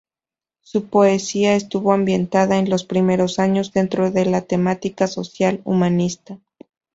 [0.63, 6.39] Su poesía estuvo ambientada en los primeros años dentro de la temática social-humanista.